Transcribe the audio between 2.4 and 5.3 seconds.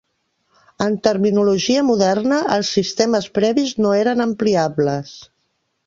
els sistemes previs no eren "ampliables".